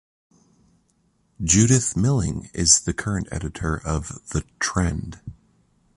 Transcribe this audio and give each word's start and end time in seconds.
Judith 1.43 1.95
Milling 1.95 2.49
is 2.55 2.79
the 2.85 2.91
current 2.91 3.27
editor 3.31 3.79
of 3.85 4.07
the 4.29 4.43
"Trend". 4.59 5.21